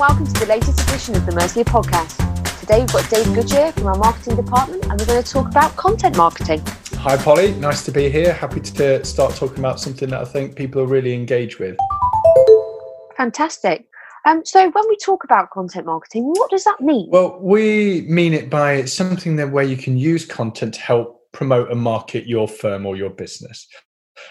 [0.00, 2.16] welcome to the latest edition of the Mercia podcast.
[2.60, 5.76] Today we've got Dave Goodyear from our marketing department and we're going to talk about
[5.76, 6.62] content marketing.
[6.94, 7.52] Hi, Polly.
[7.56, 8.32] Nice to be here.
[8.32, 11.76] Happy to start talking about something that I think people are really engaged with.
[13.18, 13.88] Fantastic.
[14.24, 17.10] Um, so, when we talk about content marketing, what does that mean?
[17.10, 21.70] Well, we mean it by something that where you can use content to help promote
[21.70, 23.66] and market your firm or your business.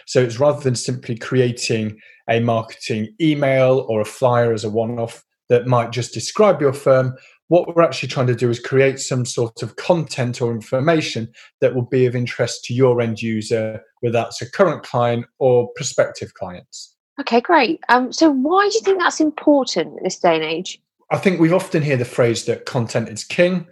[0.08, 4.98] So, it's rather than simply creating a marketing email or a flyer as a one
[4.98, 7.16] off that might just describe your firm,
[7.50, 11.28] what we're actually trying to do is create some sort of content or information
[11.62, 15.70] that will be of interest to your end user, whether that's a current client or
[15.76, 16.96] prospective clients.
[17.20, 17.82] Okay, great.
[17.90, 20.80] Um, so, why do you think that's important in this day and age?
[21.12, 23.68] I think we've often hear the phrase that content is king.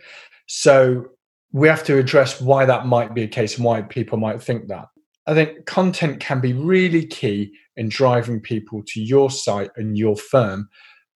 [0.48, 1.06] So,
[1.54, 4.68] we have to address why that might be a case and why people might think
[4.68, 4.88] that.
[5.28, 10.18] I think content can be really key in driving people to your site and your
[10.18, 10.68] firm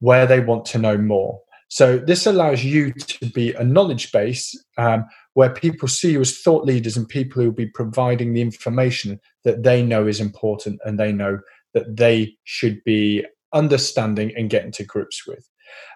[0.02, 1.40] where they want to know more.
[1.70, 6.38] So this allows you to be a knowledge base um, where people see you as
[6.38, 10.82] thought leaders and people who will be providing the information that they know is important
[10.84, 11.40] and they know
[11.74, 15.48] that they should be understanding and getting to grips with.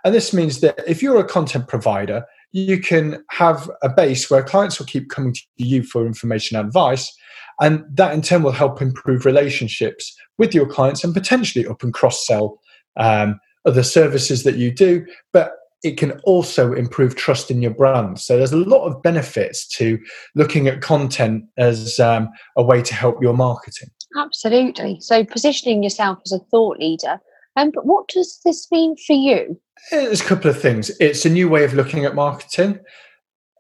[0.06, 4.44] And this means that if you're a content provider, you can have a base where
[4.44, 7.14] clients will keep coming to you for information and advice.
[7.60, 11.94] And that in turn will help improve relationships with your clients and potentially up and
[11.94, 12.62] cross sell
[12.98, 15.06] um, other services that you do.
[15.34, 18.20] But it can also improve trust in your brand.
[18.20, 20.00] So there's a lot of benefits to
[20.34, 23.90] looking at content as um, a way to help your marketing.
[24.18, 24.98] Absolutely.
[25.00, 27.20] So positioning yourself as a thought leader.
[27.56, 29.60] Um, but what does this mean for you?
[29.92, 30.90] There's a couple of things.
[31.00, 32.80] It's a new way of looking at marketing,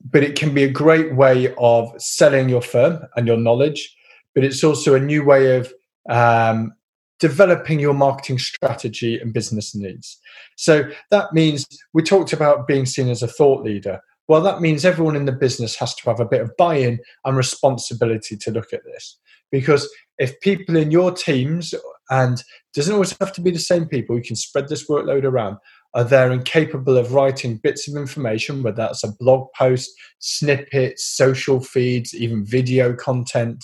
[0.03, 3.95] but it can be a great way of selling your firm and your knowledge.
[4.33, 5.71] But it's also a new way of
[6.09, 6.73] um,
[7.19, 10.19] developing your marketing strategy and business needs.
[10.57, 13.99] So that means we talked about being seen as a thought leader.
[14.27, 16.99] Well, that means everyone in the business has to have a bit of buy in
[17.23, 19.17] and responsibility to look at this.
[19.51, 19.87] Because
[20.17, 21.73] if people in your teams,
[22.09, 22.43] and
[22.73, 25.57] doesn't always have to be the same people, you can spread this workload around,
[25.93, 29.89] are there and capable of writing bits of information, whether that's a blog post,
[30.19, 33.63] snippets, social feeds, even video content,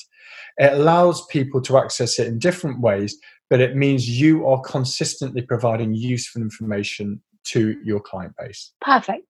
[0.57, 3.17] it allows people to access it in different ways
[3.51, 8.71] but it means you are consistently providing useful information to your client base.
[8.79, 9.27] Perfect.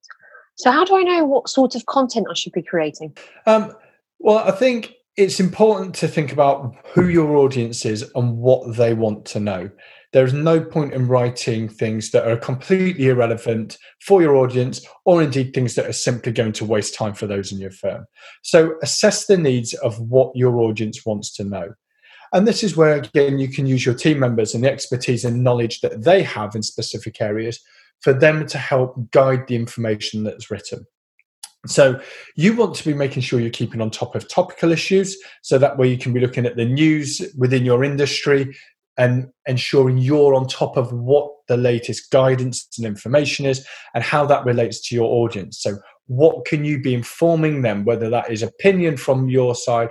[0.55, 3.17] So, how do I know what sort of content I should be creating?
[3.47, 3.73] Um,
[4.19, 8.93] well, I think it's important to think about who your audience is and what they
[8.93, 9.71] want to know.
[10.13, 15.53] There's no point in writing things that are completely irrelevant for your audience, or indeed
[15.53, 18.05] things that are simply going to waste time for those in your firm.
[18.43, 21.73] So, assess the needs of what your audience wants to know.
[22.33, 25.43] And this is where, again, you can use your team members and the expertise and
[25.43, 27.59] knowledge that they have in specific areas
[28.01, 30.85] for them to help guide the information that's written.
[31.67, 31.99] So
[32.35, 35.15] you want to be making sure you're keeping on top of topical issues.
[35.43, 38.55] So that way you can be looking at the news within your industry
[38.97, 44.25] and ensuring you're on top of what the latest guidance and information is and how
[44.25, 45.61] that relates to your audience.
[45.61, 45.77] So
[46.07, 49.89] what can you be informing them, whether that is opinion from your side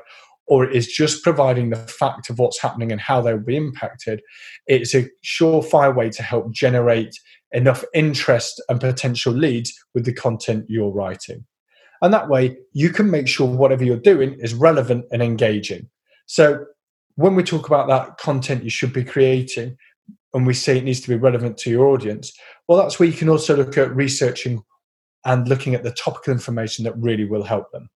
[0.51, 4.21] or it is just providing the fact of what's happening and how they'll be impacted,
[4.67, 7.17] it's a surefire way to help generate
[7.53, 11.47] enough interest and potential leads with the content you're writing.
[12.03, 15.89] And that way, you can make sure whatever you're doing is relevant and engaging.
[16.27, 16.67] So,
[17.15, 19.77] when we talk about that content you should be creating,
[20.35, 22.33] and we say it needs to be relevant to your audience,
[22.67, 24.63] well, that's where you can also look at researching
[25.25, 27.89] and looking at the topical information that really will help them.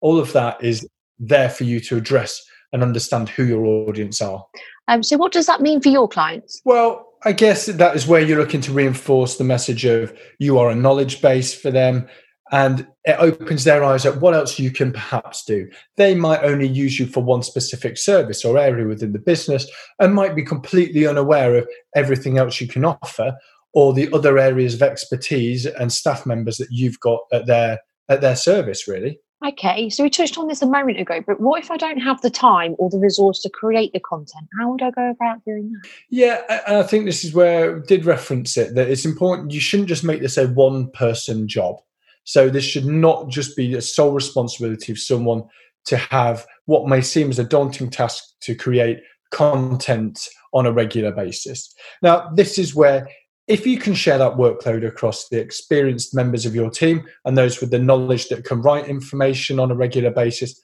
[0.00, 0.86] All of that is
[1.18, 4.44] there for you to address and understand who your audience are.
[4.88, 6.60] Um, so, what does that mean for your clients?
[6.64, 10.70] Well, I guess that is where you're looking to reinforce the message of you are
[10.70, 12.06] a knowledge base for them.
[12.52, 15.68] And it opens their eyes at what else you can perhaps do.
[15.96, 19.66] They might only use you for one specific service or area within the business
[19.98, 23.34] and might be completely unaware of everything else you can offer
[23.72, 28.20] or the other areas of expertise and staff members that you've got at their at
[28.20, 31.70] their service really Okay, so we touched on this a moment ago, but what if
[31.70, 34.48] I don't have the time or the resource to create the content?
[34.58, 35.88] How would I go about doing that?
[36.08, 39.52] Yeah, and I think this is where I did reference it that it's important.
[39.52, 41.76] You shouldn't just make this a one person job.
[42.24, 45.44] So this should not just be a sole responsibility of someone
[45.86, 49.00] to have what may seem as a daunting task to create
[49.30, 51.74] content on a regular basis.
[52.00, 53.06] Now, this is where
[53.46, 57.60] if you can share that workload across the experienced members of your team and those
[57.60, 60.60] with the knowledge that can write information on a regular basis,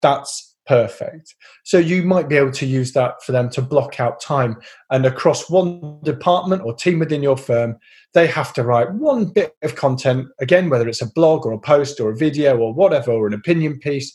[0.00, 1.34] that's perfect.
[1.64, 4.56] So you might be able to use that for them to block out time.
[4.90, 7.76] And across one department or team within your firm,
[8.14, 11.58] they have to write one bit of content, again, whether it's a blog or a
[11.58, 14.14] post or a video or whatever, or an opinion piece.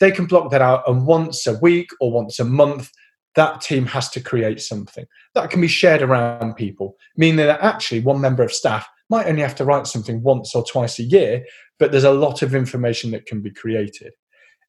[0.00, 2.90] They can block that out, and once a week or once a month,
[3.36, 8.00] that team has to create something that can be shared around people, meaning that actually
[8.00, 11.44] one member of staff might only have to write something once or twice a year,
[11.78, 14.12] but there's a lot of information that can be created.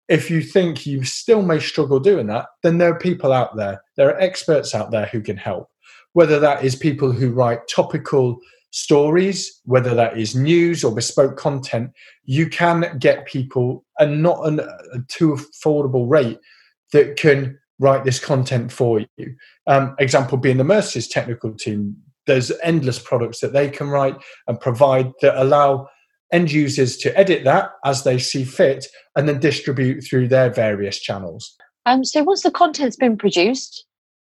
[0.07, 3.81] If you think you still may struggle doing that, then there are people out there,
[3.97, 5.69] there are experts out there who can help.
[6.13, 8.39] Whether that is people who write topical
[8.71, 11.91] stories, whether that is news or bespoke content,
[12.25, 16.39] you can get people and not an, a too affordable rate
[16.91, 19.35] that can write this content for you.
[19.67, 21.97] Um, example being the Mercia's technical team.
[22.27, 24.15] There's endless products that they can write
[24.47, 25.87] and provide that allow
[26.31, 30.99] end users to edit that as they see fit and then distribute through their various
[30.99, 31.55] channels.
[31.85, 33.85] Um, so once the content's been produced,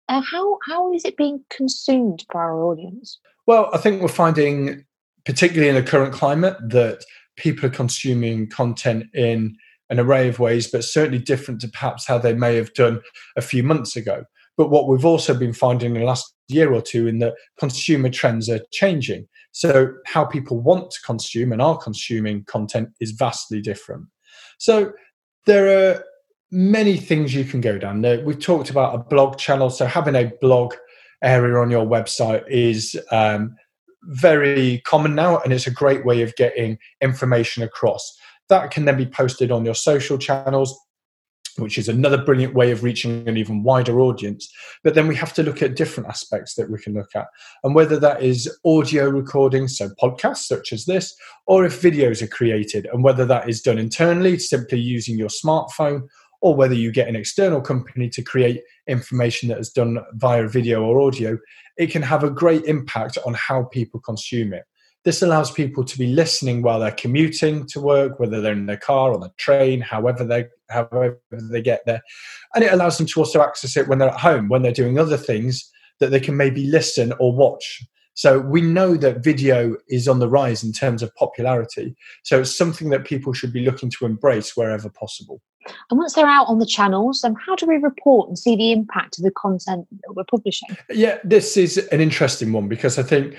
[0.08, 3.18] uh, how how is it being consumed by our audience?
[3.46, 4.84] Well, I think we're finding,
[5.24, 7.04] particularly in the current climate, that
[7.36, 9.56] people are consuming content in
[9.90, 13.00] an array of ways, but certainly different to perhaps how they may have done
[13.36, 14.24] a few months ago.
[14.56, 18.10] But what we've also been finding in the last year or two in that consumer
[18.10, 19.28] trends are changing.
[19.52, 24.06] So how people want to consume and are consuming content is vastly different.
[24.58, 24.92] So
[25.46, 26.04] there are
[26.50, 28.02] many things you can go down.
[28.24, 29.70] We've talked about a blog channel.
[29.70, 30.74] So having a blog
[31.22, 33.54] area on your website is um,
[34.04, 38.16] very common now, and it's a great way of getting information across.
[38.48, 40.78] That can then be posted on your social channels,
[41.56, 44.48] which is another brilliant way of reaching an even wider audience.
[44.84, 47.26] But then we have to look at different aspects that we can look at,
[47.64, 51.14] and whether that is audio recordings, so podcasts such as this,
[51.46, 56.02] or if videos are created, and whether that is done internally, simply using your smartphone,
[56.40, 60.84] or whether you get an external company to create information that is done via video
[60.84, 61.36] or audio,
[61.76, 64.62] it can have a great impact on how people consume it.
[65.04, 68.76] This allows people to be listening while they're commuting to work, whether they're in their
[68.76, 72.02] car or the train, however they however they get there,
[72.54, 74.98] and it allows them to also access it when they're at home, when they're doing
[74.98, 77.82] other things that they can maybe listen or watch.
[78.14, 81.94] So we know that video is on the rise in terms of popularity.
[82.24, 85.40] So it's something that people should be looking to embrace wherever possible.
[85.90, 88.72] And once they're out on the channels, then how do we report and see the
[88.72, 90.68] impact of the content that we're publishing?
[90.90, 93.36] Yeah, this is an interesting one because I think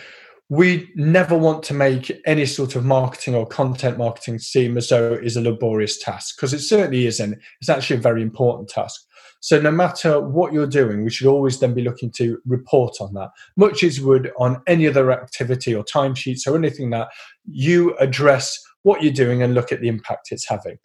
[0.50, 5.14] we never want to make any sort of marketing or content marketing seem as though
[5.14, 7.38] it is a laborious task because it certainly isn't.
[7.62, 9.06] It's actually a very important task.
[9.42, 13.14] So no matter what you're doing, we should always then be looking to report on
[13.14, 17.10] that, much as would on any other activity or timesheets or anything that
[17.46, 20.78] you address what you're doing and look at the impact it's having.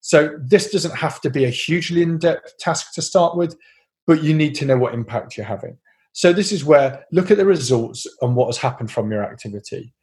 [0.00, 3.56] So this doesn't have to be a hugely in-depth task to start with,
[4.06, 5.78] but you need to know what impact you're having.
[6.12, 9.94] So this is where look at the results and what has happened from your activity.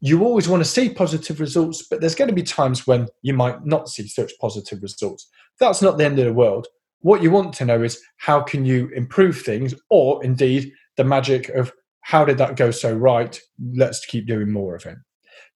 [0.00, 3.34] You always want to see positive results, but there's going to be times when you
[3.34, 5.28] might not see such positive results.
[5.58, 6.68] That's not the end of the world.
[7.00, 11.48] What you want to know is how can you improve things, or indeed the magic
[11.50, 11.72] of
[12.02, 13.40] how did that go so right?
[13.74, 14.96] Let's keep doing more of it.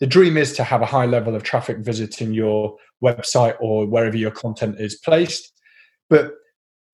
[0.00, 4.16] The dream is to have a high level of traffic visiting your website or wherever
[4.16, 5.52] your content is placed,
[6.10, 6.34] but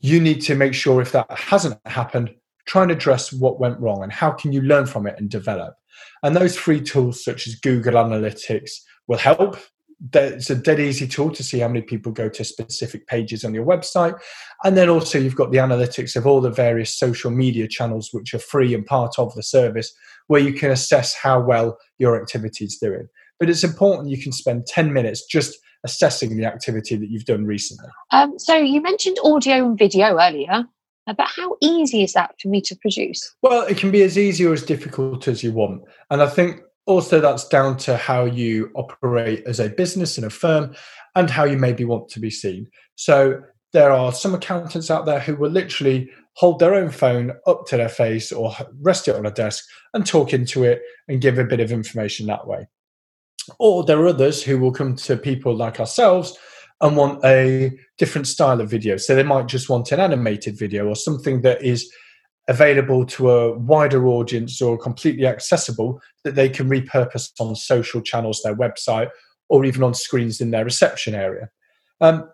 [0.01, 2.35] you need to make sure if that hasn't happened,
[2.69, 5.75] try and address what went wrong and how can you learn from it and develop.
[6.23, 8.71] And those free tools such as Google Analytics
[9.09, 9.57] will help.
[10.13, 13.55] It's a dead easy tool to see how many people go to specific pages on
[13.55, 14.17] your website.
[14.63, 18.33] And then also you've got the analytics of all the various social media channels which
[18.35, 19.93] are free and part of the service
[20.29, 23.09] where you can assess how well your activity is doing.
[23.41, 27.47] But it's important you can spend 10 minutes just assessing the activity that you've done
[27.47, 27.89] recently.
[28.11, 30.67] Um, so you mentioned audio and video earlier.
[31.17, 33.35] But how easy is that for me to produce?
[33.43, 35.83] Well, it can be as easy or as difficult as you want.
[36.11, 40.31] And I think also that's down to how you operate as a business and a
[40.31, 40.75] firm
[41.15, 42.69] and how you maybe want to be seen.
[42.97, 47.67] So there are some accountants out there who will literally hold their own phone up
[47.67, 51.39] to their face or rest it on a desk and talk into it and give
[51.39, 52.67] a bit of information that way.
[53.59, 56.39] Or there are others who will come to people like ourselves
[56.81, 58.97] and want a different style of video.
[58.97, 61.91] So they might just want an animated video or something that is
[62.49, 68.41] available to a wider audience or completely accessible that they can repurpose on social channels,
[68.43, 69.11] their website,
[69.49, 71.51] or even on screens in their reception area.
[72.01, 72.31] Um,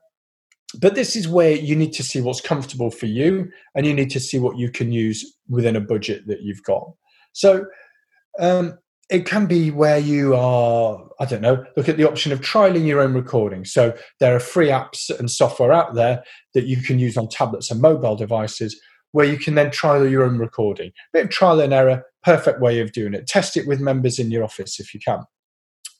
[0.80, 4.10] but this is where you need to see what's comfortable for you and you need
[4.10, 6.90] to see what you can use within a budget that you've got.
[7.32, 7.66] So,
[8.38, 8.78] um,
[9.10, 12.86] it can be where you are, I don't know, look at the option of trialing
[12.86, 13.64] your own recording.
[13.64, 17.70] So there are free apps and software out there that you can use on tablets
[17.70, 18.80] and mobile devices
[19.12, 20.90] where you can then trial your own recording.
[21.12, 23.26] Bit of trial and error, perfect way of doing it.
[23.26, 25.20] Test it with members in your office if you can.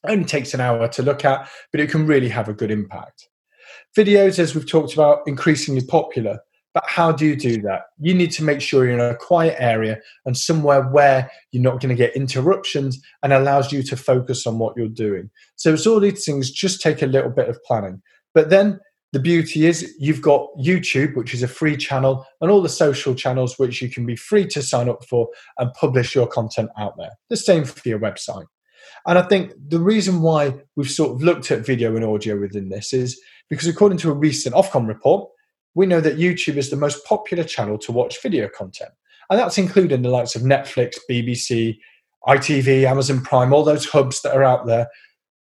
[0.04, 2.70] It only takes an hour to look at, but it can really have a good
[2.70, 3.28] impact.
[3.96, 6.40] Videos, as we've talked about, increasingly popular.
[6.74, 7.82] But how do you do that?
[8.00, 11.80] You need to make sure you're in a quiet area and somewhere where you're not
[11.80, 15.30] going to get interruptions and allows you to focus on what you're doing.
[15.54, 18.02] So it's all these things just take a little bit of planning.
[18.34, 18.80] But then
[19.12, 23.14] the beauty is you've got YouTube, which is a free channel, and all the social
[23.14, 25.28] channels which you can be free to sign up for
[25.58, 27.12] and publish your content out there.
[27.30, 28.46] The same for your website.
[29.06, 32.70] And I think the reason why we've sort of looked at video and audio within
[32.70, 35.30] this is because according to a recent Ofcom report,
[35.74, 38.90] we know that YouTube is the most popular channel to watch video content.
[39.30, 41.78] And that's including the likes of Netflix, BBC,
[42.26, 44.88] ITV, Amazon Prime, all those hubs that are out there.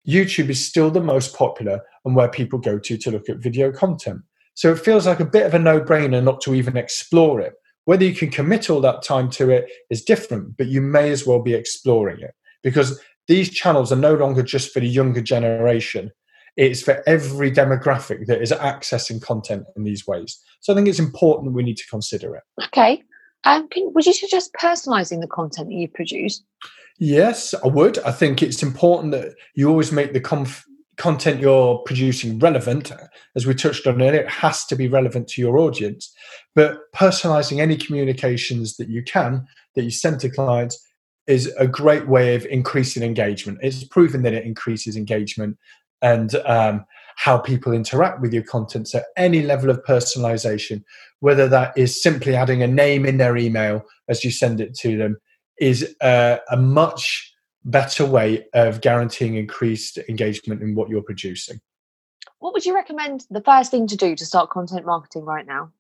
[0.08, 3.72] YouTube is still the most popular and where people go to to look at video
[3.72, 4.22] content.
[4.53, 7.53] So it feels like a bit of a no brainer not to even explore it.
[7.86, 11.25] Whether you can commit all that time to it is different, but you may as
[11.25, 16.12] well be exploring it because these channels are no longer just for the younger generation.
[16.57, 20.39] It's for every demographic that is accessing content in these ways.
[20.62, 22.43] So I think it's important we need to consider it.
[22.65, 23.03] Okay.
[23.43, 26.43] Um, can, would you suggest personalising the content that you produce?
[26.97, 28.00] Yes, I would.
[28.00, 30.65] I think it's important that you always make the conf-
[30.97, 32.91] content you're producing relevant.
[33.35, 36.13] As we touched on earlier, it has to be relevant to your audience.
[36.55, 39.45] But personalising any communications that you can
[39.75, 40.81] that you send to clients
[41.27, 43.59] is a great way of increasing engagement.
[43.62, 45.57] It's proven that it increases engagement
[46.05, 46.85] and um,
[47.15, 48.88] how people interact with your content.
[48.88, 50.83] So, any level of personalization,
[51.19, 54.97] whether that is simply adding a name in their email as you send it to
[54.97, 55.17] them,
[55.59, 57.33] is uh, a much
[57.63, 61.59] better way of guaranteeing increased engagement in what you're producing.
[62.38, 65.71] What would you recommend the first thing to do to start content marketing right now?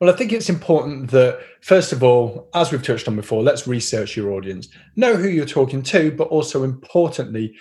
[0.00, 3.66] Well, I think it's important that, first of all, as we've touched on before, let's
[3.66, 4.68] research your audience.
[4.96, 7.54] Know who you're talking to, but also importantly,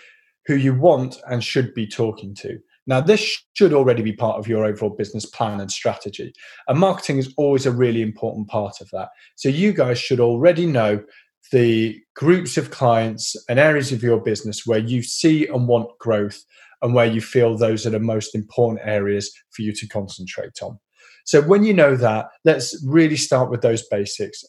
[0.45, 2.57] who you want and should be talking to.
[2.87, 6.33] Now, this should already be part of your overall business plan and strategy.
[6.67, 9.09] And marketing is always a really important part of that.
[9.35, 11.03] So, you guys should already know
[11.51, 16.43] the groups of clients and areas of your business where you see and want growth
[16.81, 20.79] and where you feel those are the most important areas for you to concentrate on.
[21.25, 24.43] So, when you know that, let's really start with those basics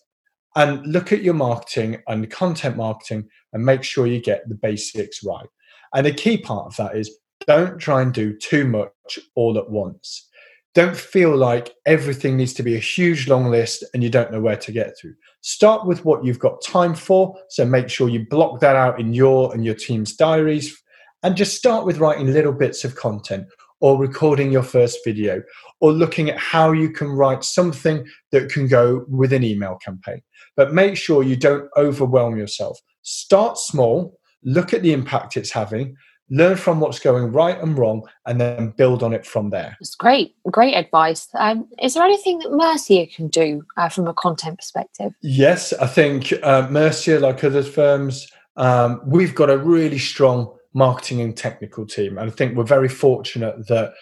[0.56, 5.22] and look at your marketing and content marketing and make sure you get the basics
[5.24, 5.46] right.
[5.94, 9.70] And the key part of that is don't try and do too much all at
[9.70, 10.28] once.
[10.74, 14.40] Don't feel like everything needs to be a huge long list and you don't know
[14.40, 15.12] where to get to.
[15.42, 17.36] Start with what you've got time for.
[17.50, 20.74] So make sure you block that out in your and your team's diaries
[21.22, 23.46] and just start with writing little bits of content
[23.80, 25.42] or recording your first video
[25.80, 30.22] or looking at how you can write something that can go with an email campaign.
[30.56, 32.78] But make sure you don't overwhelm yourself.
[33.02, 35.96] Start small look at the impact it's having,
[36.30, 39.76] learn from what's going right and wrong, and then build on it from there.
[39.80, 41.28] It's great, great advice.
[41.34, 45.12] Um, is there anything that Mercia can do uh, from a content perspective?
[45.22, 51.20] Yes, I think uh, Mercia, like other firms, um, we've got a really strong marketing
[51.20, 52.18] and technical team.
[52.18, 53.92] And I think we're very fortunate that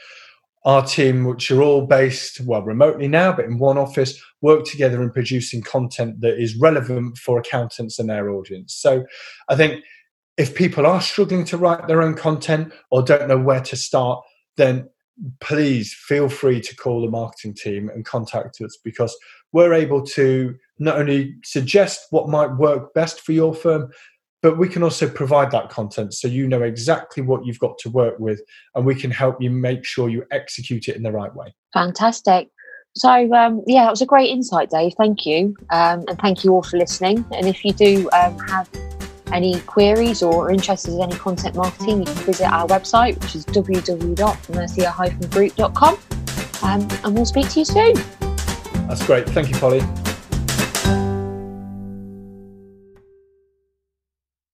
[0.65, 5.03] our team, which are all based, well, remotely now, but in one office, work together
[5.03, 8.75] in producing content that is relevant for accountants and their audience.
[8.75, 9.05] So
[9.49, 9.83] I think
[10.41, 14.25] if people are struggling to write their own content or don't know where to start,
[14.57, 14.89] then
[15.41, 19.15] please feel free to call the marketing team and contact us because
[19.53, 23.91] we're able to not only suggest what might work best for your firm,
[24.41, 27.91] but we can also provide that content so you know exactly what you've got to
[27.91, 28.41] work with
[28.75, 31.55] and we can help you make sure you execute it in the right way.
[31.75, 32.49] Fantastic.
[32.97, 34.95] So, um, yeah, that was a great insight, Dave.
[34.97, 35.55] Thank you.
[35.69, 37.27] Um, and thank you all for listening.
[37.31, 38.71] And if you do um, have
[39.33, 43.45] any queries or interested in any content marketing, you can visit our website, which is
[43.47, 45.99] www.mercia-group.com.
[46.63, 47.95] Um, and we'll speak to you soon.
[48.87, 49.27] That's great.
[49.29, 49.81] Thank you, Polly.